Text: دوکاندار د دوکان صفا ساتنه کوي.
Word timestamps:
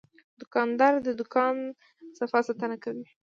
دوکاندار 0.39 0.93
د 1.01 1.09
دوکان 1.19 1.55
صفا 2.19 2.39
ساتنه 2.47 2.75
کوي. 2.83 3.05